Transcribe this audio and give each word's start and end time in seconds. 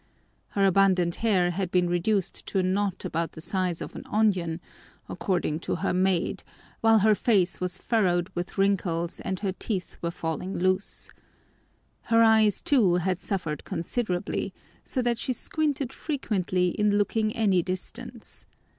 Her 0.57 0.65
abundant 0.65 1.17
hair 1.17 1.51
had 1.51 1.69
been 1.69 1.87
reduced 1.87 2.47
to 2.47 2.57
a 2.57 2.63
knot 2.63 3.05
about 3.05 3.33
the 3.33 3.39
size 3.39 3.81
of 3.81 3.95
an 3.95 4.01
onion, 4.11 4.59
according 5.07 5.59
to 5.59 5.75
her 5.75 5.93
maid, 5.93 6.43
while 6.79 6.97
her 6.97 7.13
face 7.13 7.61
was 7.61 7.77
furrowed 7.77 8.29
with 8.33 8.57
wrinkles 8.57 9.19
and 9.19 9.41
her 9.41 9.51
teeth 9.51 9.99
were 10.01 10.09
falling 10.09 10.55
loose. 10.57 11.11
Her 12.09 12.23
eyes, 12.23 12.63
too, 12.63 12.95
had 12.95 13.19
suffered 13.19 13.63
considerably, 13.63 14.55
so 14.83 15.03
that 15.03 15.19
she 15.19 15.33
squinted 15.33 15.93
frequently 15.93 16.69
in 16.69 16.97
looking 16.97 17.31
any 17.37 17.61
distance. 17.61 18.47